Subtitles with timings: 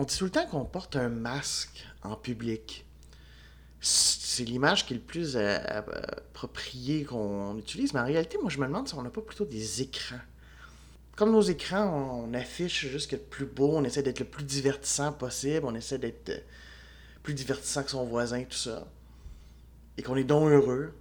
[0.00, 2.86] on dit tout le temps qu'on porte un masque en public.
[3.82, 5.82] C'est l'image qui est le plus euh, euh,
[6.30, 9.44] appropriée qu'on utilise, mais en réalité, moi, je me demande si on n'a pas plutôt
[9.44, 10.20] des écrans.
[11.16, 15.12] Comme nos écrans, on, affiche juste le plus beau, on essaie d'être le plus divertissant
[15.12, 16.38] possible, on essaie d'être euh,
[17.22, 18.86] plus divertissant que son voisin, tout ça.
[19.98, 20.94] Et qu'on est donc heureux.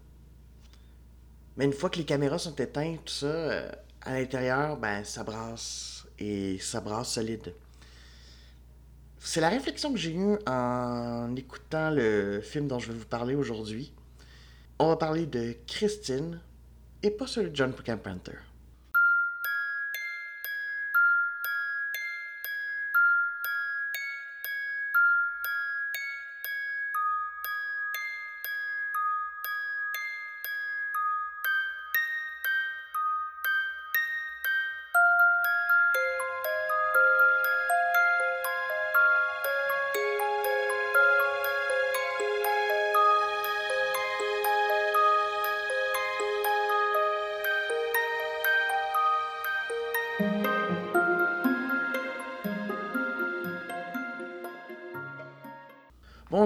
[1.55, 3.63] Mais une fois que les caméras sont éteintes, tout ça,
[4.01, 6.05] à l'intérieur, ben, ça brasse.
[6.17, 7.53] Et ça brasse solide.
[9.21, 13.35] C'est la réflexion que j'ai eue en écoutant le film dont je vais vous parler
[13.35, 13.93] aujourd'hui.
[14.79, 16.39] On va parler de Christine
[17.03, 18.37] et pas celui de John Carpenter.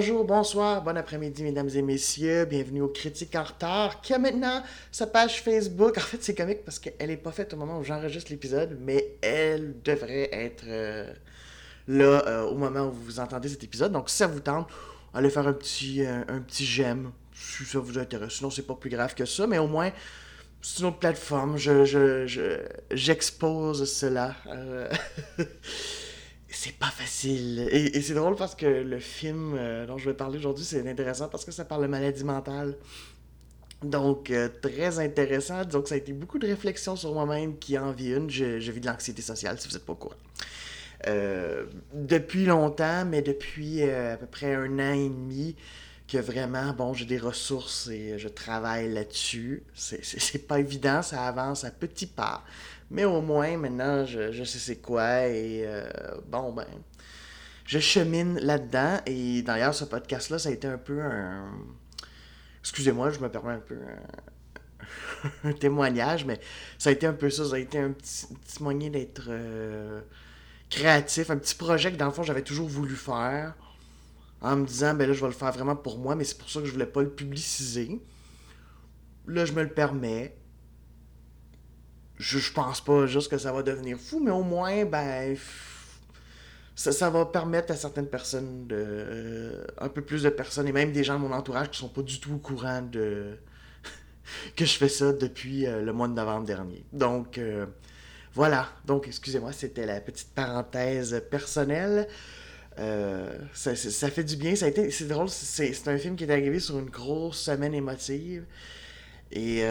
[0.05, 2.43] Bonjour, bonsoir, bon après-midi, mesdames et messieurs.
[2.43, 5.97] Bienvenue au Critique en retard, qui a maintenant sa page Facebook.
[5.97, 9.15] En fait, c'est comique parce qu'elle n'est pas faite au moment où j'enregistre l'épisode, mais
[9.21, 11.09] elle devrait être euh,
[11.87, 13.93] là euh, au moment où vous entendez cet épisode.
[13.93, 14.67] Donc, si ça vous tente,
[15.13, 18.33] allez faire un petit, euh, un petit j'aime si ça vous intéresse.
[18.33, 19.93] Sinon, c'est pas plus grave que ça, mais au moins,
[20.61, 21.55] c'est une autre plateforme.
[21.57, 22.59] Je,
[22.91, 24.35] j'expose cela.
[26.53, 27.67] c'est pas facile.
[27.71, 31.27] Et, c'est drôle parce que le film euh, dont je vais parler aujourd'hui, c'est intéressant
[31.27, 32.77] parce que ça parle de maladie mentale.
[33.81, 35.65] Donc, euh, très intéressant.
[35.65, 38.29] Donc, ça a été beaucoup de réflexions sur moi-même qui en vit une.
[38.29, 40.15] Je, vis de l'anxiété sociale, si vous n'êtes pas au courant.
[41.07, 45.55] Euh, depuis longtemps, mais depuis à peu près un an et demi,
[46.07, 49.63] que vraiment, bon, j'ai des ressources et je travaille là-dessus.
[49.73, 52.43] C'est pas évident, ça avance à petits pas.
[52.93, 55.25] Mais au moins, maintenant, je, sais c'est quoi.
[55.25, 55.89] Et euh,
[56.27, 56.67] bon, ben,
[57.65, 58.99] je chemine là-dedans.
[59.07, 61.51] Et d'ailleurs, ce podcast-là, ça a été un peu un.
[62.61, 63.79] Excusez-moi, je me permets un peu
[65.43, 66.39] un, témoignage, mais
[66.77, 67.45] ça a été un peu ça.
[67.45, 68.27] Ça a été un petit,
[68.59, 70.01] moyen d'être euh,
[70.69, 73.55] créatif, un petit projet que dans le fond, j'avais toujours voulu faire.
[74.39, 76.49] En me disant, ben là, je vais le faire vraiment pour moi, mais c'est pour
[76.49, 77.99] ça que je voulais pas le publiciser.
[79.25, 80.35] Là, je me le permets
[82.23, 85.35] je, pense pas juste que ça va devenir fou, mais au moins, ben,
[86.75, 90.93] ça, va permettre à certaines personnes, de, euh, un peu plus de personnes, et même
[90.93, 93.37] des gens de mon entourage qui sont pas du tout au courant de
[94.55, 96.85] que je fais ça depuis euh, le mois de novembre dernier.
[96.93, 97.65] Donc, euh,
[98.33, 98.69] voilà.
[98.85, 102.07] Donc, excusez-moi, c'était la petite parenthèse personnelle.
[103.53, 103.75] Ça,
[104.09, 104.55] fait du bien.
[104.55, 105.29] Ça a été, c'est drôle.
[105.29, 108.45] C'est, un film qui est arrivé sur une grosse semaine émotive.
[109.31, 109.63] Et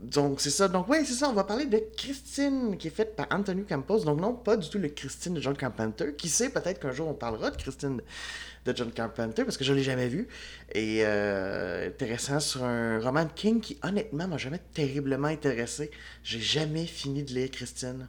[0.00, 0.68] donc, c'est ça.
[0.68, 1.28] Donc, oui, c'est ça.
[1.28, 4.00] On va parler de Christine, qui est faite par Anthony Campos.
[4.00, 6.14] Donc, non, pas du tout le Christine de John Carpenter.
[6.16, 8.02] Qui sait, peut-être qu'un jour, on parlera de Christine
[8.66, 10.28] de John Carpenter, parce que je ne l'ai jamais vu.
[10.74, 15.90] Et euh, intéressant sur un roman de King qui, honnêtement, m'a jamais terriblement intéressé.
[16.22, 18.06] J'ai jamais fini de lire Christine.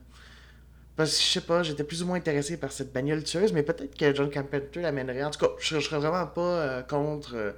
[0.97, 3.63] Parce que, je sais pas, j'étais plus ou moins intéressé par cette bagnole tueuse, mais
[3.63, 5.23] peut-être que John Carpenter l'amènerait.
[5.23, 7.35] En tout cas, je, ne serais vraiment pas euh, contre...
[7.35, 7.51] Euh,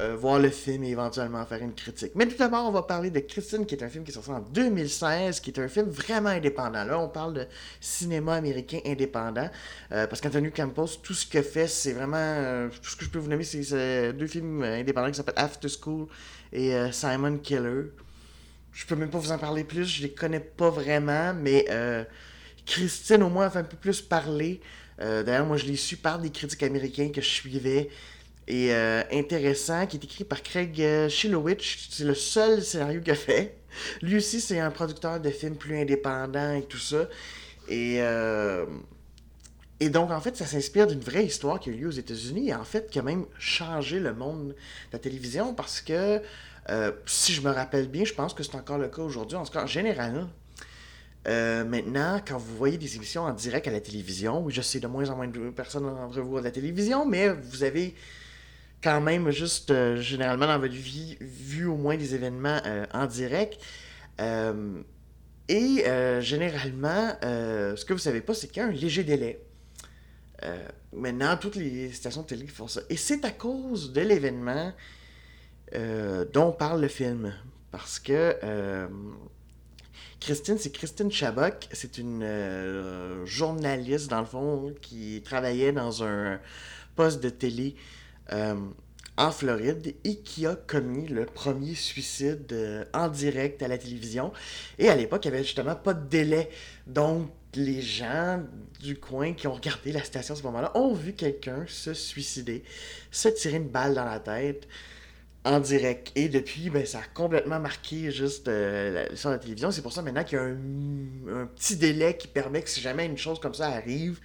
[0.00, 2.10] euh, voir le film et éventuellement faire une critique.
[2.16, 4.30] Mais tout d'abord, on va parler de Christine, qui est un film qui est sorti
[4.30, 6.82] en 2016, qui est un film vraiment indépendant.
[6.82, 7.46] Là, on parle de
[7.80, 9.48] cinéma américain indépendant,
[9.92, 12.16] euh, parce qu'Anthony Campos, tout ce qu'il fait, c'est vraiment...
[12.16, 15.68] Euh, tout ce que je peux vous nommer, c'est deux films indépendants qui s'appellent After
[15.68, 16.08] School
[16.52, 17.92] et Simon Killer.
[18.72, 21.66] Je peux même pas vous en parler plus, je les connais pas vraiment, mais
[22.66, 24.60] Christine, au moins, a fait un peu plus parler.
[24.98, 27.90] D'ailleurs, moi, je l'ai su par des critiques américains que je suivais
[28.46, 31.88] et euh, intéressant, qui est écrit par Craig euh, Shilowich.
[31.90, 33.56] C'est le seul scénario qu'il a fait.
[34.02, 37.08] Lui aussi, c'est un producteur de films plus indépendant et tout ça.
[37.68, 38.66] Et, euh,
[39.80, 42.50] et donc, en fait, ça s'inspire d'une vraie histoire qui a eu lieu aux États-Unis
[42.50, 44.54] et en fait, qui a même changé le monde de
[44.92, 46.20] la télévision parce que,
[47.06, 49.52] si je me rappelle bien, je pense que c'est encore le cas aujourd'hui, en tout
[49.52, 50.28] cas en général.
[51.26, 54.86] maintenant, quand vous voyez des émissions en direct à la télévision, oui, je sais de
[54.86, 57.94] moins en moins de personnes d'entre vous à la télévision, mais vous avez
[58.84, 63.06] quand même juste euh, généralement dans votre vie vu au moins des événements euh, en
[63.06, 63.58] direct.
[64.20, 64.82] Euh,
[65.48, 65.84] et
[66.22, 69.42] généralement, ce que vous savez pas, c'est qu'il y a un léger délai.
[70.90, 72.80] maintenant, toutes les stations de télé font ça.
[72.88, 74.72] Et c'est à cause de l'événement
[76.32, 77.34] dont parle le film.
[77.70, 78.88] Parce que
[80.18, 81.54] Christine, c'est Christine Chabot.
[81.72, 82.26] C'est une
[83.26, 86.40] journaliste, dans le fond, qui travaillait dans un
[86.96, 87.76] poste de télé
[88.32, 88.54] euh,
[89.16, 94.32] en Floride et qui a commis le premier suicide euh, en direct à la télévision.
[94.78, 96.50] Et à l'époque, il n'y avait justement pas de délai.
[96.86, 98.42] Donc, les gens
[98.80, 102.64] du coin qui ont regardé la station à ce moment-là ont vu quelqu'un se suicider,
[103.12, 104.66] se tirer une balle dans la tête
[105.44, 106.10] en direct.
[106.14, 109.70] Et depuis, ben, ça a complètement marqué juste euh, sur la télévision.
[109.70, 113.06] C'est pour ça maintenant qu'il y a un, petit délai qui permet que si jamais
[113.06, 114.20] une chose comme ça arrive,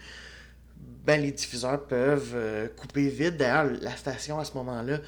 [0.79, 3.37] ben, les diffuseurs peuvent euh, couper vite.
[3.37, 4.99] D'ailleurs, la station à ce moment-là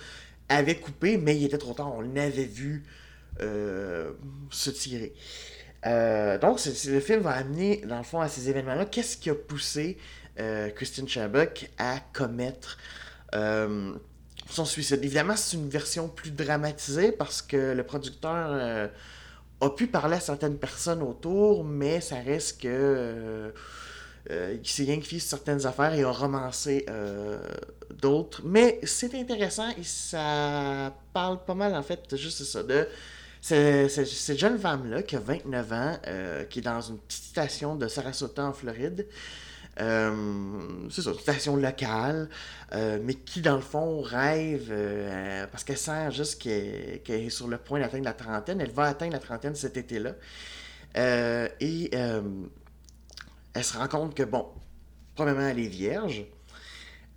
[0.49, 1.93] avait coupé, mais il était trop tard.
[1.93, 2.83] On l'avait vu
[3.41, 4.11] euh,
[4.49, 5.13] se tirer.
[5.83, 8.85] donc, le film va amener, dans le fond, à ces événements-là.
[8.85, 9.97] Qu'est-ce qui a poussé
[10.75, 12.77] Christine Chabok à commettre
[13.31, 15.03] son suicide?
[15.03, 18.87] Évidemment, c'est une version plus dramatisée parce que le producteur euh,
[19.61, 23.53] a pu parler à certaines personnes autour, mais ça reste que.
[24.29, 26.85] Euh, euh, il s'est rien sur certaines affaires et a romancé
[27.99, 28.41] d'autres.
[28.43, 32.87] Mais c'est intéressant et ça parle pas mal, en fait, juste de
[33.41, 35.97] cette jeune femme-là qui a 29 ans,
[36.49, 39.07] qui est dans une petite station de Sarasota en Floride.
[39.79, 42.29] Euh, c'est ça, une station locale,
[42.73, 47.47] euh, mais qui, dans le fond, rêve, euh, parce qu'elle sent juste qu'elle est sur
[47.47, 48.61] le point d'atteindre la trentaine.
[48.61, 50.13] Elle va atteindre la trentaine cet été-là.
[51.59, 51.91] et
[53.53, 54.47] elle se rend compte que, bon,
[55.15, 56.25] probablement, elle est vierge.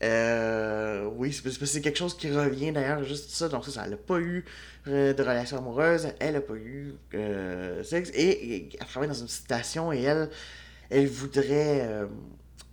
[0.02, 3.48] oui, c'est quelque chose qui revient d'ailleurs, juste ça.
[3.48, 4.44] Donc, ça, elle n'a pas eu
[4.86, 6.94] de relation amoureuse, elle n'a pas eu
[7.82, 10.30] sexe, et, elle travaille dans une station et elle,
[10.90, 12.06] elle voudrait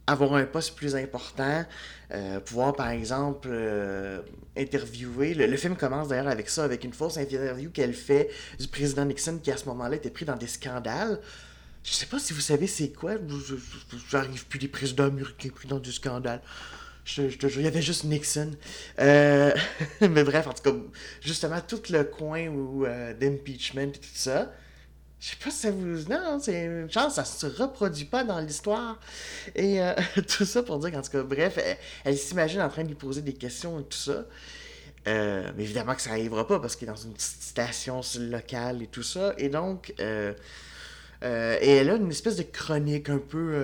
[0.08, 1.66] avoir un poste plus important,
[2.12, 4.22] euh, pouvoir par exemple euh,
[4.58, 5.34] interviewer.
[5.34, 8.30] Le, film commence d'ailleurs avec ça, avec une fausse interview qu'elle fait
[8.60, 11.20] du président Nixon qui à ce moment-là était pris dans des scandales.
[11.84, 13.14] Je sais pas si vous savez c'est quoi.
[14.10, 16.42] J'arrive plus des présidents américains pris dans du scandale.
[17.04, 18.52] Je, il y avait juste Nixon.
[19.00, 19.52] Euh,
[20.02, 20.78] mais bref, en tout cas,
[21.22, 22.86] justement, tout le coin où,
[23.20, 24.52] d'impeachment et tout ça.
[25.20, 26.10] Je sais pas si ça vous.
[26.10, 29.00] Non, c'est une chance, ça se reproduit pas dans l'histoire.
[29.56, 29.94] Et euh,
[30.28, 31.60] tout ça pour dire qu'en tout cas, bref,
[32.04, 34.26] elle, s'imagine en train de lui poser des questions et tout ça.
[35.08, 38.82] Euh, mais évidemment que ça n'arrivera pas parce qu'il est dans une petite station locale
[38.82, 39.34] et tout ça.
[39.38, 39.94] Et donc,
[41.24, 43.64] euh, et elle a une espèce de chronique un peu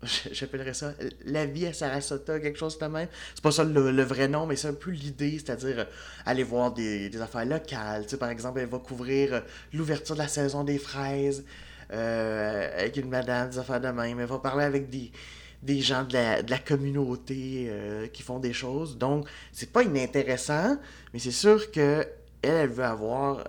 [0.32, 0.92] j'appellerais ça
[1.24, 3.08] la vie à Sarasota, quelque chose de même.
[3.34, 5.84] C'est pas ça le, vrai nom, mais c'est un peu l'idée, c'est-à-dire euh,
[6.24, 8.04] aller voir des, affaires locales.
[8.04, 9.40] Tu sais, par exemple, elle va couvrir euh,
[9.72, 11.44] l'ouverture de la saison des fraises
[11.92, 14.20] euh, avec une madame, des affaires de même.
[14.20, 17.72] Elle va parler avec des, gens de la, communauté
[18.12, 18.96] qui font des choses.
[18.98, 20.76] Donc, c'est pas inintéressant,
[21.12, 22.06] mais c'est sûr que
[22.42, 23.44] elle, elle veut avoir.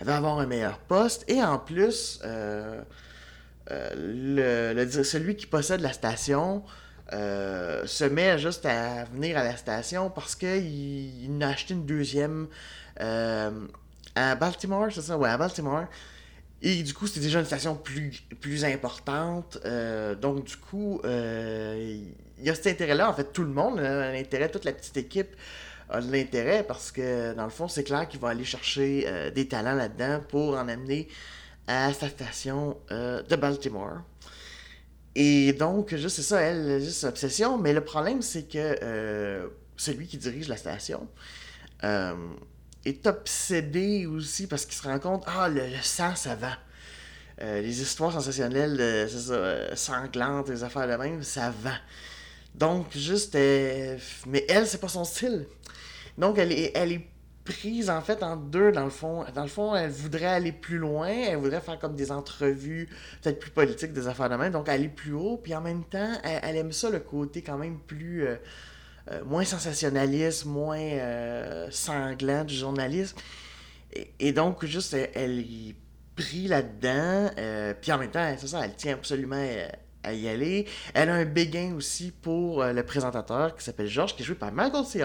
[0.00, 1.24] Elle veut avoir un meilleur poste.
[1.28, 2.20] Et en plus,
[3.70, 6.64] euh, le, celui qui possède la station
[7.12, 11.84] euh, se met juste à venir à la station parce qu'il il a acheté une
[11.84, 12.48] deuxième
[13.00, 13.50] euh,
[14.14, 15.18] à Baltimore, c'est ça?
[15.18, 15.84] Ouais, à Baltimore.
[16.62, 19.58] Et du coup, c'était déjà une station plus, plus importante.
[20.20, 22.12] donc, du coup, il
[22.42, 23.08] y a cet intérêt-là.
[23.08, 25.34] En fait, tout le monde a l'intérêt, toute la petite équipe
[25.90, 29.48] a de l'intérêt parce que, dans le fond, c'est clair qu'il va aller chercher des
[29.48, 31.08] talents là-dedans pour en amener
[31.70, 34.02] à sa station euh, de Baltimore.
[35.14, 37.58] Et donc, juste c'est ça, elle, juste obsession.
[37.58, 41.08] Mais le problème, c'est que euh, celui qui dirige la station
[41.84, 42.14] euh,
[42.84, 46.58] est obsédé aussi parce qu'il se rend compte, ah, le, sang, ça va.
[47.40, 51.74] les histoires sensationnelles, c'est ça, sanglantes, les affaires de même, ça va.
[52.54, 55.46] Donc, juste, mais elle, c'est pas son style.
[56.20, 57.06] Donc, elle est, elle est
[57.44, 59.24] prise en fait en deux dans le fond.
[59.34, 62.88] Dans le fond, elle voudrait aller plus loin, elle voudrait faire comme des entrevues
[63.22, 66.12] peut-être plus politiques, des affaires de main, donc aller plus haut, puis en même temps,
[66.22, 68.36] elle, aime ça le côté quand même plus euh,
[69.10, 73.16] euh, moins sensationnaliste, moins euh, sanglant du journalisme.
[74.20, 75.74] Et, donc juste elle, est
[76.14, 77.30] prise là-dedans,
[77.80, 79.44] puis en même temps, c'est ça, elle tient absolument
[80.02, 80.66] à y aller.
[80.94, 84.52] Elle a un béguin aussi pour le présentateur qui s'appelle George, qui est joué par
[84.52, 85.04] Michael C.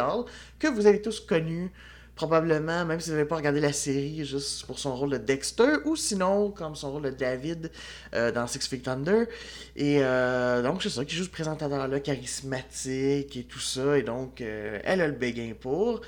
[0.59, 1.71] Que vous avez tous connu
[2.15, 5.77] probablement, même si vous n'avez pas regardé la série, juste pour son rôle de Dexter,
[5.85, 7.71] ou sinon, comme son rôle de David
[8.13, 9.27] euh, dans Six Feet Under.
[9.75, 13.97] Et euh, donc, c'est ça, qui joue ce présentateur-là, charismatique et tout ça.
[13.97, 16.01] Et donc, euh, elle a le béguin pour.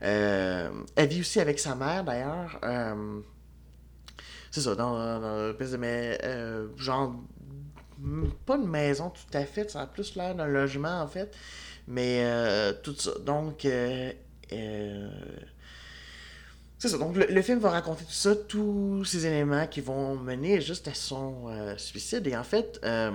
[0.00, 0.70] elle
[1.08, 2.58] vit aussi avec sa mère, d'ailleurs.
[4.50, 6.18] c'est ça, dans, dans de mais
[6.78, 7.14] genre,
[8.46, 11.34] pas une maison tout à fait, ça a plus l'air d'un logement, en fait.
[11.86, 12.24] Mais
[12.82, 13.12] tout ça.
[13.24, 13.64] Donc,
[14.52, 15.08] euh,
[16.78, 16.98] C'est ça.
[16.98, 20.94] Donc, le, film va raconter tout ça, tous ces éléments qui vont mener juste à
[20.94, 22.26] son euh, suicide.
[22.26, 23.10] Et en fait, euh,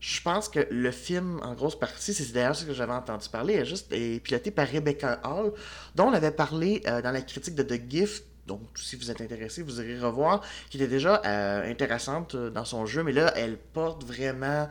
[0.00, 3.54] je pense que le film, en grosse partie, c'est d'ailleurs ce que j'avais entendu parler,
[3.54, 5.52] est juste est piloté par Rebecca Hall,
[5.94, 8.24] dont on avait parlé dans la critique de The Gift.
[8.58, 11.22] Donc, si vous êtes intéressé, vous irez revoir, qui était déjà
[11.64, 14.68] intéressante dans son jeu, mais là, elle porte vraiment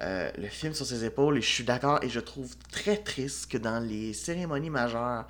[0.00, 3.58] le film sur ses épaules et je suis d'accord et je trouve très triste que
[3.58, 5.26] dans les cérémonies majeures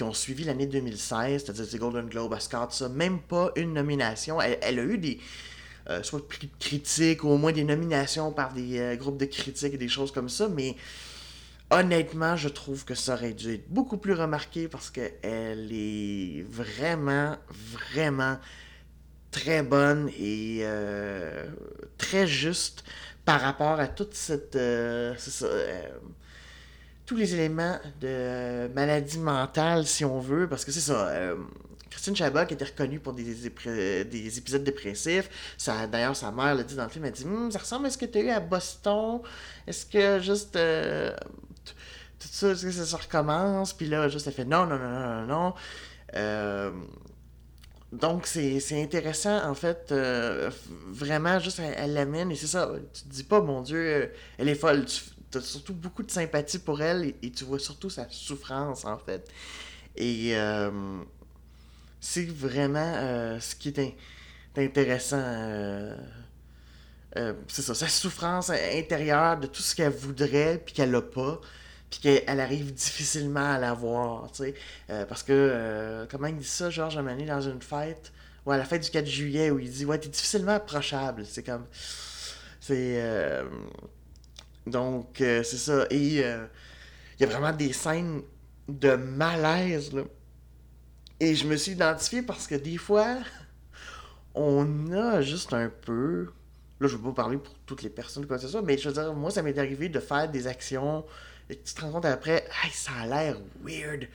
[0.00, 4.40] qui ont suivi l'année 2016, c'est-à-dire les Golden Globe, Oscar, ça, même pas une nomination.
[4.40, 5.20] Elle, a eu des.
[5.90, 9.26] Euh, soit prix de critique, ou au moins des nominations par des euh, groupes de
[9.26, 10.74] critiques et des choses comme ça, mais
[11.70, 17.36] honnêtement, je trouve que ça aurait dû être beaucoup plus remarqué parce qu'elle est vraiment,
[17.92, 18.38] vraiment
[19.30, 21.46] très bonne et euh,
[21.98, 22.84] très juste
[23.24, 24.56] par rapport à toute cette
[27.10, 31.08] tous les éléments de maladie mentale, si on veut, parce que c'est ça.
[31.08, 31.34] Euh,
[31.90, 33.24] Christine Chabot était reconnue pour des,
[34.04, 35.28] des épisodes dépressifs.
[35.58, 37.90] Ça, d'ailleurs, sa mère l'a dit dans le film, elle dit hum, Ça ressemble à
[37.90, 39.22] ce que tu as eu à Boston.
[39.66, 40.56] Est-ce que juste.
[41.70, 45.26] Euh, tout ça, que ça, recommence Puis là, juste, elle fait Non, non, non, non,
[45.26, 45.54] non.
[46.16, 46.70] Euh,
[47.92, 49.92] donc, c'est intéressant, en fait,
[50.86, 54.54] vraiment, juste, elle l'amène, et c'est ça, tu te dis pas, mon Dieu, elle est
[54.54, 58.84] folle, tu as surtout beaucoup de sympathie pour elle et, tu vois surtout sa souffrance,
[58.84, 59.28] en fait.
[59.96, 61.02] Et euh,
[62.00, 63.96] c'est vraiment euh, ce qui est,
[64.56, 65.20] intéressant.
[65.20, 65.94] Euh,
[67.48, 71.40] c'est ça, sa souffrance intérieure de tout ce qu'elle voudrait puis qu'elle n'a pas
[71.90, 74.54] puis qu'elle arrive difficilement à l'avoir, tu sais.
[75.06, 78.12] parce que, comment il dit ça, Georges Amané, dans une fête,
[78.46, 81.26] ou à la fête du 4 juillet, où il dit, ouais, t'es difficilement approchable.
[81.26, 81.66] C'est comme.
[82.60, 83.02] C'est.
[84.66, 85.86] Donc, euh, c'est ça.
[85.90, 86.46] Et euh,
[87.18, 88.22] il y a vraiment des scènes
[88.68, 90.02] de malaise, là.
[91.18, 93.18] Et je me suis identifié parce que des fois,
[94.34, 96.28] on a juste un peu.
[96.80, 98.78] Là, je ne veux pas parler pour toutes les personnes, quoi que ce soit, mais
[98.78, 101.04] je veux dire, moi, ça m'est arrivé de faire des actions
[101.50, 104.08] et tu te rends compte après, hey, ça a l'air weird.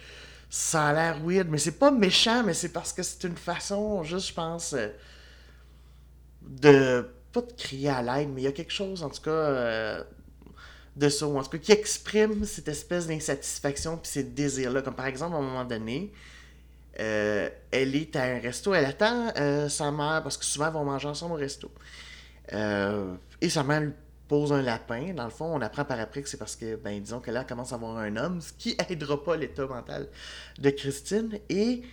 [0.49, 4.03] Ça a l'air weird, mais c'est pas méchant, mais c'est parce que c'est une façon,
[4.03, 4.89] juste, je pense, euh,
[6.41, 7.09] de.
[7.33, 10.05] Pas de crier à l'aide, mais il y a quelque chose, en tout cas,
[10.95, 14.81] de ça, ou en tout cas qui exprime cette espèce d'insatisfaction puis ces désirs-là.
[14.81, 16.11] Comme par exemple, à un moment donné,
[16.99, 20.73] euh, elle est à un resto, elle attend euh, sa mère, parce que souvent, ils
[20.73, 21.69] vont manger ensemble au resto.
[22.53, 23.91] Euh, et sa mère lui
[24.27, 25.13] pose un lapin.
[25.13, 27.41] Dans le fond, on apprend par après que c'est parce que, ben, disons que là,
[27.41, 30.07] elle commence à avoir un homme, ce qui aidera pas l'état mental
[30.59, 31.39] de Christine.
[31.49, 31.83] Et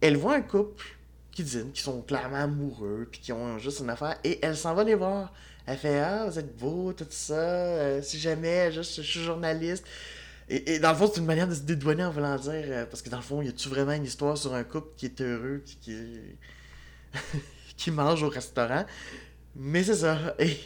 [0.00, 0.84] elle voit un couple
[1.30, 4.74] qui dîne, qui sont clairement amoureux, puis qui ont juste une affaire, et elle s'en
[4.74, 5.32] va les voir.
[5.66, 7.34] Elle fait Ah, vous êtes beau, tout ça.
[7.34, 9.84] Euh, si jamais, juste, je suis journaliste.
[10.48, 12.52] Et, dans le fond, c'est une manière de se dédouaner en voulant dire.
[12.52, 15.06] Euh, parce que dans le fond, y a-tu vraiment une histoire sur un couple qui
[15.06, 15.96] est heureux, qui, qui,
[17.76, 18.84] qui mange au restaurant?
[19.56, 20.34] Mais c'est ça.
[20.38, 20.58] Et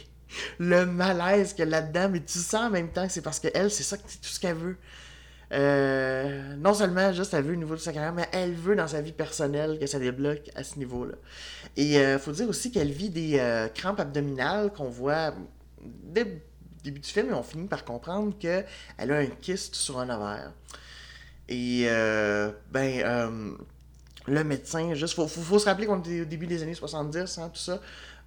[0.59, 3.39] le malaise qu'il y a là-dedans, mais tu sens en même temps que c'est parce
[3.39, 4.77] qu'elle, c'est ça, c'est tout ce qu'elle veut.
[5.53, 8.87] Euh, non seulement juste elle veut au niveau de sa carrière, mais elle veut dans
[8.87, 11.15] sa vie personnelle que ça débloque à ce niveau-là.
[11.77, 15.33] Et euh, faut dire aussi qu'elle vit des euh, crampes abdominales qu'on voit
[15.81, 16.31] dès le
[16.83, 18.65] début du film et on finit par comprendre qu'elle
[18.97, 20.51] a un kyste sur un ovaire.
[21.49, 21.87] Et
[22.71, 23.57] ben
[24.27, 27.49] le médecin, juste, faut, faut, se rappeler qu'on était au début des années 70, hein,
[27.53, 27.79] tout ça.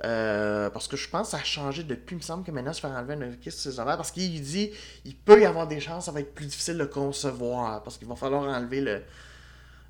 [0.04, 2.14] Euh, parce que je pense que ça a changé depuis.
[2.14, 3.96] Il me semble que maintenant, se faire enlever un kyste sur ses ovaires.
[3.96, 4.70] Parce qu'il dit
[5.04, 7.82] il peut y avoir des chances, ça va être plus difficile de concevoir.
[7.82, 9.02] Parce qu'il va falloir enlever le.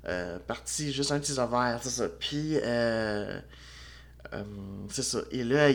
[0.07, 2.09] Euh, partie, juste un de ses ovaires, c'est ça.
[2.09, 3.39] Puis, euh,
[4.89, 5.19] c'est ça.
[5.29, 5.67] Et là,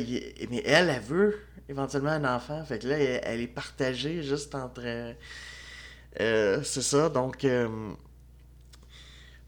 [0.50, 1.38] mais elle, elle veut
[1.68, 2.64] éventuellement un enfant.
[2.64, 5.14] Fait que là, elle, est partagée juste entre.
[6.18, 7.08] c'est ça.
[7.08, 7.46] Donc.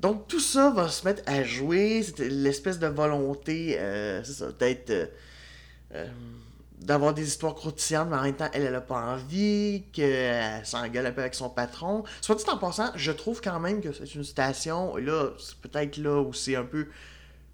[0.00, 4.52] Donc tout ça va se mettre à jouer, c'est l'espèce de volonté, euh, c'est ça,
[4.52, 4.90] d'être...
[4.90, 5.06] Euh,
[5.94, 6.06] euh,
[6.80, 11.06] d'avoir des histoires croustillantes, mais en même temps, elle, elle a pas envie, qu'elle s'engueule
[11.06, 12.04] un peu avec son patron.
[12.20, 15.96] Soit dit en passant, je trouve quand même que c'est une station, là, c'est peut-être
[15.96, 16.86] là où c'est un peu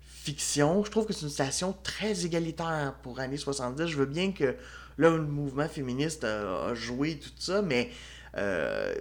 [0.05, 3.87] fiction, je trouve que c'est une station très égalitaire pour années 70.
[3.87, 4.57] Je veux bien que
[4.99, 7.91] là, le mouvement féministe a joué tout ça, mais
[8.37, 8.95] euh,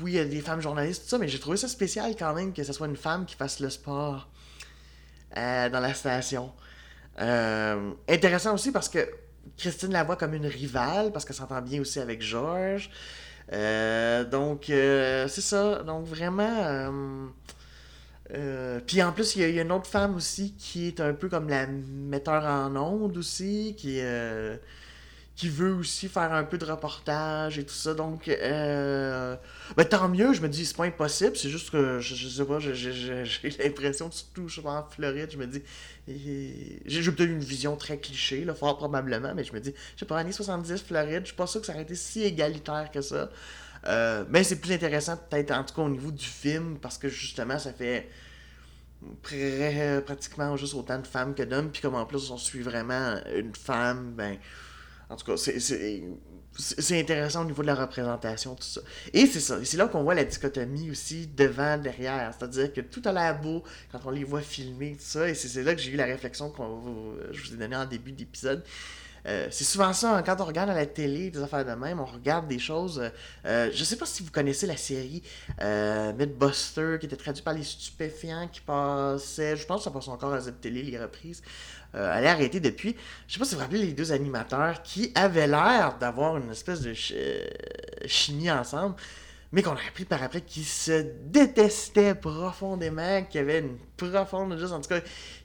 [0.00, 2.34] oui, il y a des femmes journalistes, tout ça, mais j'ai trouvé ça spécial quand
[2.34, 4.28] même que ce soit une femme qui fasse le sport
[5.36, 6.52] euh, dans la station.
[7.20, 9.08] Euh, intéressant aussi parce que
[9.56, 12.90] Christine la voit comme une rivale, parce qu'elle s'entend bien aussi avec Georges.
[13.50, 15.82] donc, c'est ça.
[15.84, 16.92] Donc, vraiment.
[18.86, 21.48] puis en plus, il y, a une autre femme aussi qui est un peu comme
[21.48, 24.00] la metteur en onde aussi, qui,
[25.42, 27.94] qui veut aussi faire un peu de reportage et tout ça.
[27.94, 29.34] Donc, euh,
[29.76, 31.36] ben, tant mieux, je me dis, c'est pas impossible.
[31.36, 35.48] C'est juste que, je, sais pas, j'ai l'impression, surtout je suis en Floride, je me
[35.48, 35.60] dis,
[36.06, 40.06] j'ai peut-être une vision très cliché, là, fort probablement, mais je me dis, je sais
[40.06, 43.00] pas, années 70, Floride, je suis pas sûr que ça aurait été si égalitaire que
[43.00, 43.28] ça.
[43.88, 47.08] Euh, mais c'est plus intéressant, peut-être, en tout cas, au niveau du film, parce que
[47.08, 48.08] justement, ça fait
[50.06, 53.56] pratiquement juste autant de femmes que d'hommes, puis comme en plus on suit vraiment une
[53.56, 54.38] femme, ben
[55.12, 58.80] en tout cas, c'est intéressant au niveau de la représentation, tout ça.
[59.12, 59.58] Et c'est ça.
[59.64, 62.34] C'est là qu'on voit la dichotomie aussi devant, derrière.
[62.36, 65.28] C'est-à-dire que tout a l'air beau quand on les voit filmer, tout ça.
[65.28, 66.62] Et c'est là que j'ai eu la réflexion que
[67.30, 68.64] je vous ai donnée en début d'épisode.
[69.26, 72.00] Euh, c'est souvent ça, hein, quand on regarde à la télé des affaires de même,
[72.00, 72.98] on regarde des choses.
[72.98, 73.08] Euh,
[73.46, 75.22] euh, je sais pas si vous connaissez la série
[75.60, 80.34] Mythbuster, qui était traduite par les stupéfiants, qui passait, je pense que ça passe encore
[80.34, 81.42] à cette télé, les reprises.
[81.94, 82.96] Euh, elle est arrêtée depuis.
[83.28, 86.50] Je sais pas si vous vous rappelez les deux animateurs qui avaient l'air d'avoir une
[86.50, 87.44] espèce de euh,
[88.06, 88.96] chimie ensemble,
[89.52, 94.72] mais qu'on a appris par après qu'ils se détestaient profondément, qu'ils avaient une profonde, juste
[94.72, 95.00] en tout cas,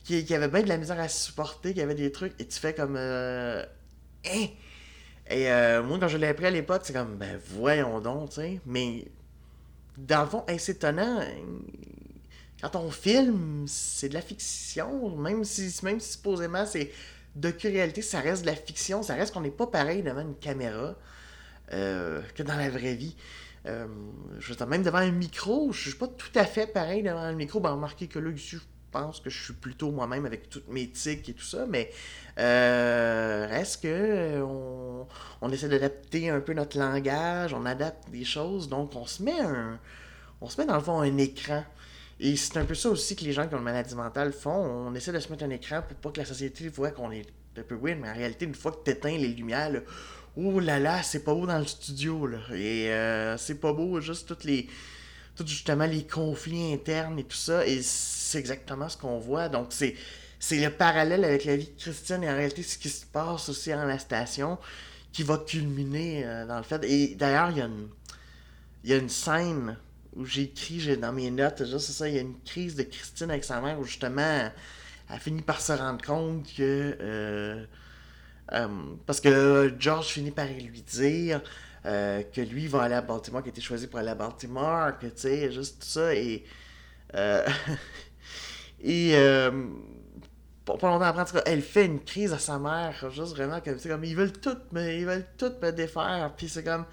[0.05, 2.47] qui, qui avaient bien de la misère à supporter, qu'il y avait des trucs, et
[2.47, 2.95] tu fais comme.
[2.97, 3.63] Euh,
[4.25, 4.47] hein?
[5.29, 8.35] Et euh, moi, quand je l'ai appris à l'époque, c'est comme, ben voyons donc, tu
[8.35, 8.61] sais.
[8.65, 9.05] Mais
[9.97, 11.21] dans le fond, c'est étonnant
[12.61, 16.91] quand on filme, c'est de la fiction, même si, même si supposément c'est
[17.35, 20.95] docu-réalité, ça reste de la fiction, ça reste qu'on n'est pas pareil devant une caméra
[21.73, 23.15] euh, que dans la vraie vie.
[23.67, 23.87] Euh,
[24.39, 27.59] je même devant un micro, je suis pas tout à fait pareil devant un micro.
[27.59, 28.57] Ben, remarquez que là, je
[28.91, 31.91] pense que je suis plutôt moi-même avec toutes mes tics et tout ça, mais
[32.39, 35.05] euh, reste que on,
[35.41, 39.39] on essaie d'adapter un peu notre langage, on adapte des choses, donc on se met
[39.39, 39.77] un,
[40.39, 41.63] on se met dans le fond un écran
[42.19, 44.49] et c'est un peu ça aussi que les gens qui ont une maladie mentale font.
[44.49, 47.27] On essaie de se mettre un écran pour pas que la société voit qu'on est
[47.57, 49.71] un peu weird, mais en réalité, une fois que tu éteins les lumières,
[50.35, 52.25] oh là là, c'est pas beau dans le studio.
[52.25, 52.39] Là.
[52.53, 54.67] Et euh, c'est pas beau, juste toutes les.
[55.35, 57.65] Tout justement les conflits internes et tout ça.
[57.67, 59.49] Et c'est exactement ce qu'on voit.
[59.49, 59.95] Donc c'est.
[60.39, 63.49] C'est le parallèle avec la vie de Christine et en réalité ce qui se passe
[63.49, 64.59] aussi dans la station
[65.11, 66.83] qui va culminer euh, dans le fait.
[66.83, 67.89] Et d'ailleurs, il y a une.
[68.83, 69.77] Il y a une scène
[70.17, 73.29] où j'ai écrit dans mes notes, juste ça, il y a une crise de Christine
[73.29, 74.49] avec sa mère où justement
[75.09, 77.65] elle finit par se rendre compte que euh,
[78.53, 78.67] euh,
[79.05, 81.41] parce que George finit par lui dire
[81.85, 84.97] euh, que lui va aller à Baltimore, qu'il a été choisi pour aller à Baltimore,
[84.97, 86.43] que tu sais, juste tout ça et
[88.83, 89.13] et
[90.65, 94.15] pas longtemps après, elle fait une crise à sa mère, juste vraiment comme, comme ils
[94.15, 96.85] veulent tout mais ils veulent tout me défaire, puis c'est comme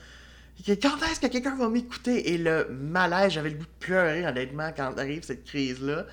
[0.67, 2.33] quand est-ce que quelqu'un va m'écouter?
[2.33, 6.07] Et le malaise, j'avais le goût de pleurer, honnêtement, quand arrive cette crise-là,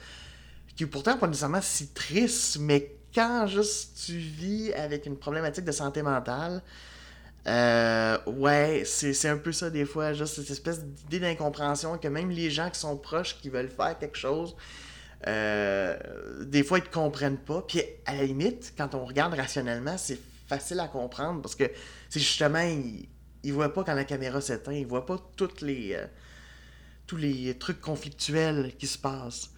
[0.75, 5.65] qui est pourtant pas nécessairement si triste, mais quand juste tu vis avec une problématique
[5.65, 6.61] de santé mentale,
[7.47, 12.29] euh, ouais, c'est un peu ça des fois, juste cette espèce d'idée d'incompréhension que même
[12.29, 14.55] les gens qui sont proches, qui veulent faire quelque chose,
[15.27, 15.97] euh,
[16.41, 17.63] des fois ils te comprennent pas.
[17.67, 21.63] Puis à la limite, quand on regarde rationnellement, c'est facile à comprendre parce que
[22.09, 22.63] c'est justement
[23.43, 25.17] il voit pas quand la caméra s'éteint, il voit pas
[25.61, 26.05] les, euh,
[27.07, 29.51] tous les trucs conflictuels qui se passent.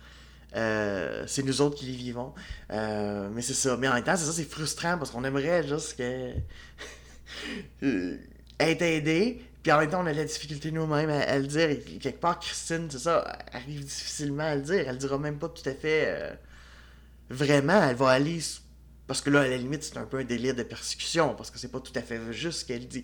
[0.55, 2.33] Euh, c'est nous autres qui les vivons.
[2.71, 3.75] Euh, mais c'est ça.
[3.77, 6.31] Mais en même temps, c'est ça, c'est frustrant parce qu'on aimerait juste que...
[8.59, 11.69] être aidé, puis en même temps, on a la difficulté nous-mêmes à, le dire.
[11.69, 14.85] Et quelque part, Christine, c'est ça, arrive difficilement à le dire.
[14.87, 16.37] Elle dira même pas tout à fait
[17.29, 17.81] vraiment.
[17.81, 18.39] Elle va aller.
[19.07, 21.59] Parce que là, à la limite, c'est un peu un délire de persécution, parce que
[21.59, 23.03] c'est pas tout à fait juste ce qu'elle dit.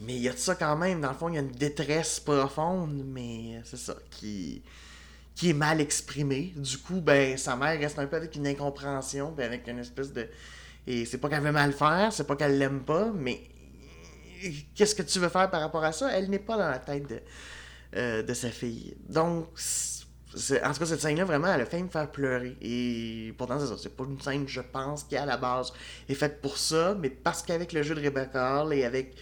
[0.00, 1.00] Mais il y a de ça quand même.
[1.00, 4.62] Dans le fond, il y a une détresse profonde, mais c'est ça, qui,
[5.34, 6.52] qui est mal exprimée.
[6.56, 10.12] Du coup, ben, sa mère reste un peu avec une incompréhension, puis avec une espèce
[10.12, 10.26] de.
[10.86, 13.42] Et c'est pas qu'elle veut mal faire, c'est pas qu'elle l'aime pas, mais
[14.74, 16.10] qu'est-ce que tu veux faire par rapport à ça?
[16.16, 17.20] Elle n'est pas dans la tête de,
[17.96, 18.96] euh, de sa fille.
[19.06, 19.48] Donc,
[20.34, 22.56] en tout cas, cette scène-là, vraiment, elle a fait me faire pleurer.
[22.62, 23.76] Et pourtant, c'est ça.
[23.76, 25.72] C'est pas une scène, je pense, qui, à la base,
[26.08, 29.14] est faite pour ça, mais parce qu'avec le jeu de Rebecca Hall et avec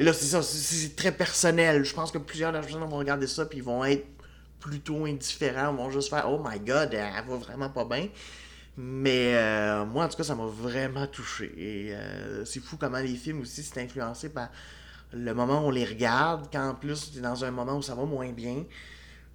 [0.00, 1.84] et là, c'est ça, c'est très personnel.
[1.84, 4.06] Je pense que plusieurs personnes vont regarder ça puis ils vont être
[4.58, 8.08] plutôt indifférents, vont juste faire Oh my god, elle va vraiment pas bien.
[8.78, 11.52] Mais euh, moi, en tout cas, ça m'a vraiment touché.
[11.54, 14.48] Et euh, c'est fou comment les films aussi, c'est influencé par
[15.12, 17.94] le moment où on les regarde, quand en plus, es dans un moment où ça
[17.94, 18.64] va moins bien.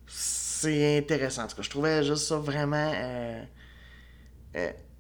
[0.08, 1.44] C'est intéressant.
[1.44, 2.92] En tout cas, je trouvais juste ça vraiment.
[2.96, 3.44] Euh,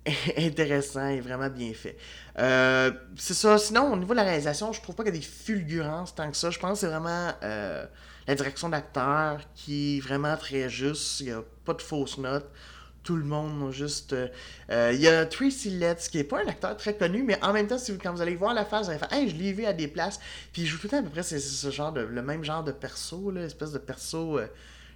[0.37, 1.97] intéressant et vraiment bien fait.
[2.37, 3.57] Euh, c'est ça.
[3.57, 6.29] Sinon, au niveau de la réalisation, je trouve pas qu'il y a des fulgurances tant
[6.29, 6.49] que ça.
[6.51, 7.85] Je pense que c'est vraiment euh,
[8.27, 11.21] la direction d'acteur qui est vraiment très juste.
[11.21, 12.49] Il n'y a pas de fausses notes.
[13.03, 13.71] tout le monde.
[13.71, 14.13] Juste.
[14.13, 17.53] euh, Il y a Tracy Letts, qui est pas un acteur très connu, mais en
[17.53, 19.35] même temps, si vous, quand vous allez voir la face, vous allez faire Hey, je
[19.35, 20.19] l'ai vu à des places.
[20.53, 22.71] Puis il joue tout à peu près c'est ce genre de, le même genre de
[22.71, 24.39] perso, là, espèce de perso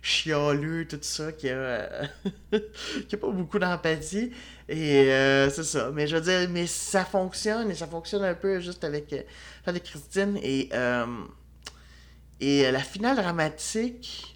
[0.02, 2.08] chialeux, tout ça, qui a, euh,
[3.08, 4.32] qui a pas beaucoup d'empathie.
[4.68, 5.92] Et euh, c'est ça.
[5.94, 9.22] Mais je veux dire, mais ça fonctionne, et ça fonctionne un peu juste avec, euh,
[9.66, 10.38] avec Christine.
[10.42, 11.06] Et, euh,
[12.40, 14.36] et la finale dramatique.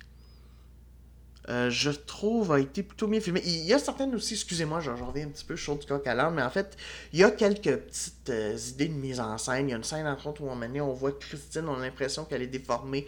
[1.47, 3.41] Je trouve, a été plutôt bien filmé.
[3.43, 6.29] Il y a certaines aussi, excusez-moi, j'en reviens un petit peu chaud du coq à
[6.29, 6.77] mais en fait,
[7.11, 8.31] il y a quelques petites
[8.69, 9.67] idées de mise en scène.
[9.67, 12.23] Il y a une scène, entre autres, où on, on voit Christine, on a l'impression
[12.23, 13.05] qu'elle est déformée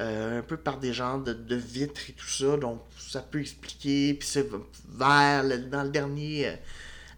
[0.00, 4.14] euh, un peu par des genres de, vitres et tout ça, donc ça peut expliquer.
[4.14, 4.48] Puis c'est
[4.88, 6.56] vers, dans le dernier euh,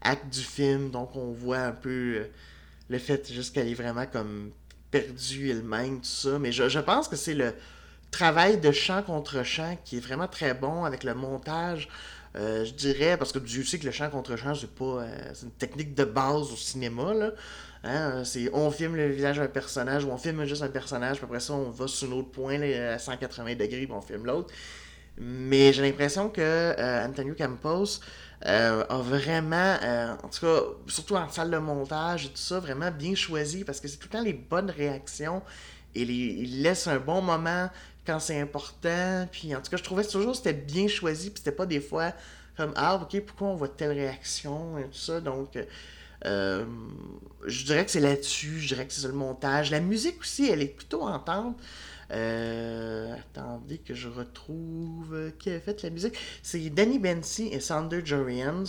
[0.03, 2.25] acte du film, donc on voit un peu euh,
[2.91, 4.51] le fait juste qu'elle est vraiment comme
[4.91, 6.39] perdue elle-même, tout ça.
[6.39, 7.55] Mais je, pense que c'est le
[8.11, 11.89] travail de chant contre chant qui est vraiment très bon avec le montage.
[12.35, 15.07] je dirais, parce que Dieu sait que le chant contre chant, c'est pas.
[15.33, 17.31] c'est une technique de base au cinéma, là.
[17.87, 21.25] Hein, c'est on filme le visage d'un personnage ou on filme juste un personnage, puis
[21.25, 24.53] après ça, on va sur un autre point à 180 degrés, puis on filme l'autre.
[25.18, 28.01] Mais j'ai l'impression que euh, Antonio Campos
[28.44, 32.61] euh, a vraiment, euh, en tout cas, surtout en salle de montage et tout ça,
[32.61, 35.42] vraiment bien choisi parce que c'est tout le temps les bonnes réactions
[35.94, 37.70] et il laisse un bon moment
[38.07, 39.27] quand c'est important.
[39.33, 41.81] Puis en tout cas, je trouvais toujours que c'était bien choisi, puis c'était pas des
[41.81, 42.12] fois
[42.57, 45.20] comme Ah, ok, pourquoi on voit telle réaction et tout ça.
[45.20, 45.57] Donc,
[46.24, 46.64] euh,
[47.46, 49.70] je dirais que c'est là-dessus, je dirais que c'est ça le montage.
[49.70, 51.57] La musique aussi, elle est plutôt entente.
[52.12, 56.14] Euh, attendez que je retrouve euh, qui a fait la musique.
[56.42, 58.64] C'est Danny Bensi et Sander Jorians.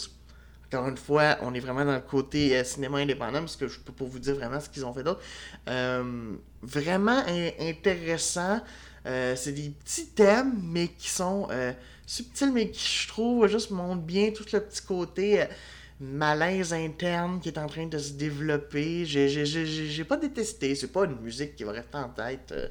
[0.65, 3.93] Encore une fois, on est vraiment dans le côté cinéma indépendant parce que je peux
[3.93, 5.21] pas vous dire vraiment ce qu'ils ont fait d'autre.
[6.61, 8.59] Vraiment in- intéressant.
[9.05, 11.47] C'est des petits thèmes, mais qui sont
[12.05, 15.45] subtils, mais qui, je trouve, juste montrent bien tout le petit côté
[15.99, 19.05] malaise interne qui est en train de se développer.
[19.05, 20.75] J'ai- pas détesté.
[20.75, 22.51] C'est pas une musique qui va rester en tête.
[22.51, 22.67] euh,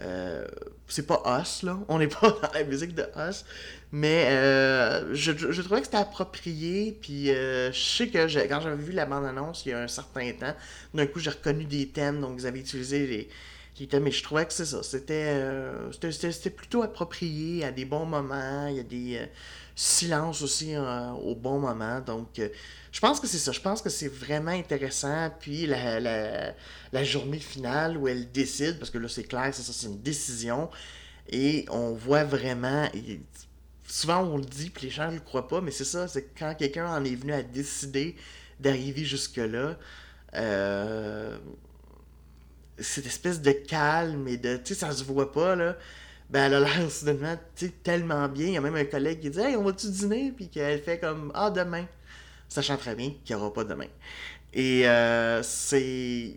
[0.00, 0.46] euh,
[0.88, 1.78] c'est pas Us, là.
[1.88, 3.44] On n'est pas dans la musique de Us.
[3.92, 6.98] Mais euh, je, je trouvais que c'était approprié.
[7.00, 10.54] Puis je sais que quand j'avais vu la bande-annonce il y a un certain temps,
[10.94, 12.20] d'un coup j'ai reconnu des thèmes.
[12.20, 13.28] Donc vous avez utilisé les,
[13.80, 14.06] les thèmes.
[14.06, 14.82] Et je trouvais que c'est ça.
[14.82, 18.66] C'était euh, c'était- c'était plutôt approprié à des bons moments.
[18.68, 19.26] Il y a des euh,
[19.76, 22.00] silences aussi euh, au bon moment.
[22.00, 22.40] Donc
[22.92, 23.52] je pense que c'est ça.
[23.52, 25.30] Je pense que c'est vraiment intéressant.
[25.40, 26.54] Puis la, la,
[26.92, 30.00] la journée finale où elle décide, parce que là c'est clair, c'est ça, c'est une
[30.00, 30.70] décision.
[31.28, 32.88] Et on voit vraiment.
[33.86, 36.28] souvent on le dit, puis les gens ne le croient pas, mais c'est ça, c'est
[36.38, 38.16] quand quelqu'un en est venu à décider
[38.60, 39.76] d'arriver jusque-là.
[40.34, 41.36] Euh,
[42.78, 44.56] cette espèce de calme et de.
[44.58, 45.76] Tu sais, ça se voit pas, là.
[46.30, 47.36] Ben, elle a l'air soudainement,
[47.82, 48.46] tellement bien.
[48.48, 50.32] Il y a même un collègue qui dit Hey, on va-tu dîner?
[50.36, 51.86] Puis qu'elle fait comme Ah, demain.
[52.48, 53.86] Sachant très bien qu'il n'y aura pas demain.
[54.52, 56.36] Et euh, c'est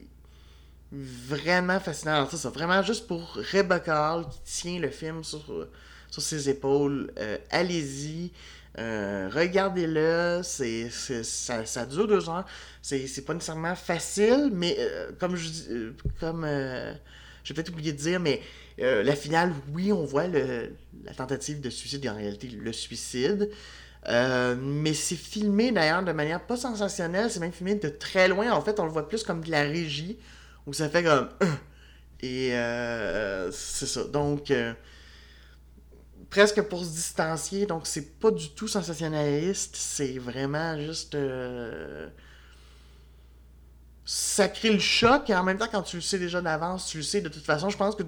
[0.91, 2.15] vraiment fascinant.
[2.15, 5.67] Alors, ça, ça, vraiment juste pour Rebecca Hall qui tient le film sur,
[6.09, 7.11] sur ses épaules.
[7.19, 8.31] euh, Allez-y.
[8.79, 12.45] Euh, regardez-le, ça, ça dure deux heures.
[12.81, 16.47] C'est, pas nécessairement facile, mais euh, comme je euh, comme
[17.43, 18.41] j'ai peut-être oublié de dire, mais
[18.77, 20.75] la finale, oui, on voit le,
[21.05, 23.49] la tentative de suicide et en réalité le suicide.
[24.07, 28.51] Mais c'est filmé d'ailleurs de manière pas sensationnelle, c'est même filmé de très loin.
[28.51, 30.17] En fait, on le voit plus comme de la régie,
[30.65, 31.29] où ça fait comme.
[32.21, 32.51] Et
[33.51, 34.03] c'est ça.
[34.03, 34.51] Donc,
[36.29, 41.15] presque pour se distancier, donc c'est pas du tout sensationnaliste, c'est vraiment juste.
[41.15, 42.09] euh,
[44.53, 47.03] crée le choc, et en même temps, quand tu le sais déjà d'avance, tu le
[47.03, 47.69] sais de toute façon.
[47.69, 48.03] Je pense que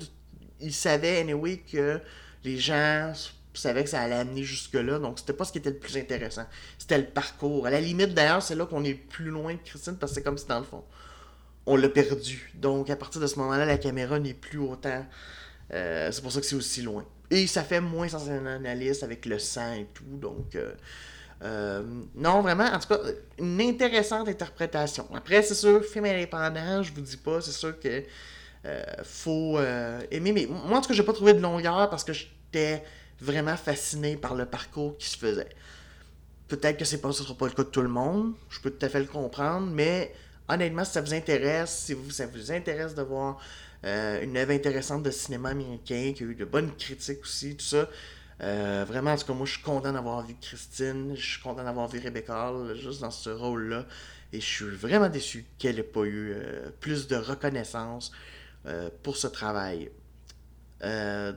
[0.62, 1.99] il savait, anyway, que
[2.43, 3.13] les gens
[3.53, 6.45] savaient que ça allait amener jusque-là, donc c'était pas ce qui était le plus intéressant.
[6.77, 7.65] C'était le parcours.
[7.67, 10.23] À la limite, d'ailleurs, c'est là qu'on est plus loin de Christine, parce que c'est
[10.23, 10.84] comme si, dans le fond,
[11.65, 12.51] on l'a perdu.
[12.55, 15.05] Donc, à partir de ce moment-là, la caméra n'est plus autant.
[15.73, 17.05] euh, c'est pour ça que c'est aussi loin.
[17.32, 20.56] Et ça fait moins sensationnaliste avec le sang et tout, donc.
[20.56, 20.74] euh,
[21.42, 21.84] euh,
[22.15, 23.00] non, vraiment, en tout cas,
[23.38, 25.08] une intéressante interprétation.
[25.15, 28.04] Après, c'est sûr, film indépendant, je vous dis pas, c'est sûr que
[28.65, 29.58] euh, faut
[30.12, 30.34] aimer.
[30.34, 32.84] Mais moi, en tout cas, j'ai pas trouvé de longueur parce que j'étais
[33.22, 35.50] vraiment fasciné par le parcours qui se faisait.
[36.48, 38.86] Peut-être que c'est pas, sera pas le cas de tout le monde, je peux tout
[38.86, 40.13] à fait le comprendre, mais
[40.48, 43.39] honnêtement, si ça vous intéresse, si vous, ça vous intéresse de voir
[43.86, 47.65] euh, une œuvre intéressante de cinéma américain, qui a eu de bonnes critiques aussi, tout
[47.65, 47.88] ça,
[48.42, 51.63] euh, vraiment, en tout cas, moi, je suis content d'avoir vu Christine, je suis content
[51.63, 53.86] d'avoir vu Rebecca Hall juste dans ce rôle-là,
[54.34, 58.12] et je suis vraiment déçu qu'elle n'ait pas eu euh, plus de reconnaissance
[59.04, 59.89] pour ce travail.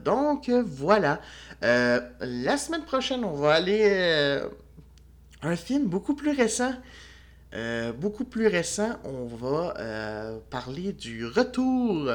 [0.03, 1.21] Donc, voilà.
[1.61, 4.41] La semaine prochaine, on va aller
[5.41, 6.73] un film beaucoup plus récent.
[7.97, 12.11] Beaucoup plus récent, on va parler du retour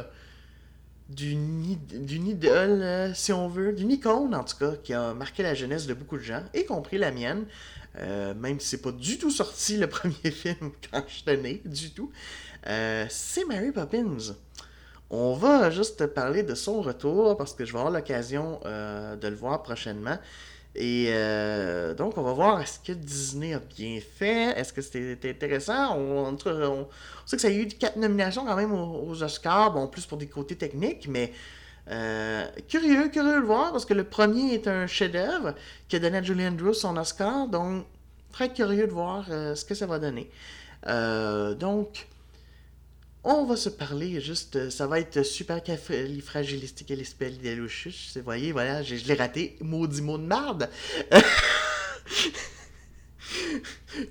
[1.09, 5.55] d'une idole, euh, si on veut, d'une icône en tout cas, qui a marqué la
[5.55, 7.45] jeunesse de beaucoup de gens, y compris la mienne.
[7.97, 12.13] même si c'est pas du tout sorti le premier film quand je tenais, du tout.
[12.65, 14.35] c'est Mary Poppins.
[15.11, 19.35] On va juste parler de son retour parce que je vais avoir l'occasion de le
[19.35, 20.19] voir prochainement.
[20.75, 24.59] Et euh, donc, on va voir est-ce que Disney a bien fait?
[24.59, 25.97] Est-ce que c'était intéressant?
[25.99, 26.37] On,
[27.27, 30.29] sait que ça a eu quatre nominations quand même aux, Oscars, bon, plus pour des
[30.29, 31.33] côtés techniques, mais
[31.91, 35.55] euh, curieux, curieux de voir parce que le premier est un chef-d'œuvre
[35.89, 37.49] qui a donné à Julie Andrews son Oscar.
[37.49, 37.85] Donc,
[38.31, 40.31] très curieux de voir euh, ce que ça va donner.
[40.87, 42.07] donc,
[43.25, 44.57] on va se parler juste.
[44.57, 45.61] Euh, ça va être super
[46.25, 49.57] fragilistique et l'espèce Vous voyez, voilà, je, l'ai raté.
[49.61, 50.69] Maudit mot de marde.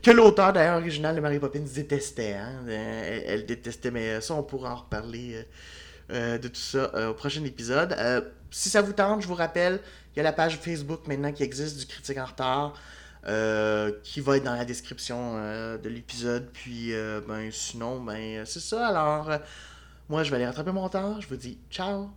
[0.02, 2.34] que l'auteur d'ailleurs original de Mary Poppins détestait.
[2.34, 2.65] Hein?
[2.67, 5.46] Euh, elle, détestait, mais ça, on pourra en reparler
[6.12, 7.96] euh, de tout ça au prochain épisode.
[8.52, 9.80] si ça vous tente, je vous rappelle,
[10.15, 12.74] il y a la page Facebook maintenant qui existe du Critique en retard.
[13.26, 16.50] Euh, qui va être dans la description euh, de l'épisode.
[16.54, 18.88] Puis, euh, ben, sinon, ben, c'est ça.
[18.88, 19.30] Alors,
[20.08, 21.20] moi, je vais aller rattraper mon temps.
[21.20, 22.10] Je vous dis ciao!